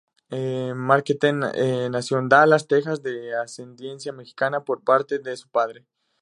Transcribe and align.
Marquette 0.31 1.31
nació 1.31 2.17
en 2.17 2.27
Dallas, 2.27 2.65
Texas, 2.65 3.03
de 3.03 3.35
ascendencia 3.35 4.11
mexicana 4.11 4.63
por 4.63 4.83
parte 4.83 5.19
de 5.19 5.37
su 5.37 5.47
padre. 5.47 5.85